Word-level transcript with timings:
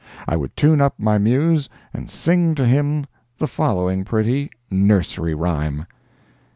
I 0.27 0.35
would 0.35 0.57
tune 0.57 0.81
up 0.81 0.95
my 0.97 1.19
muse 1.19 1.69
and 1.93 2.09
sing 2.09 2.55
to 2.55 2.65
him 2.65 3.05
the 3.37 3.45
following 3.47 4.03
pretty 4.03 4.49
NURSERY 4.71 5.35
RHYME. 5.35 5.85